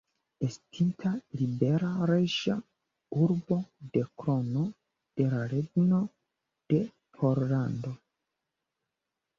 [0.45, 2.55] Estinta libera reĝa
[3.27, 3.59] urbo
[3.99, 4.65] de Krono
[5.21, 6.01] de la Regno
[6.75, 6.83] de
[7.21, 7.95] Pollando.